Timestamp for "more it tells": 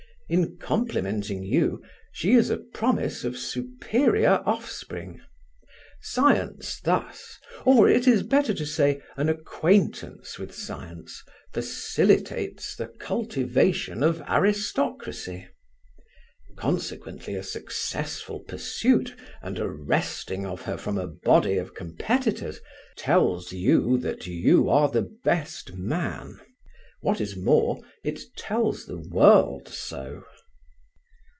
27.35-28.85